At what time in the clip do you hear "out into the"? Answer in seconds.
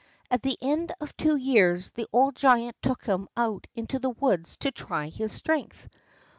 3.37-4.09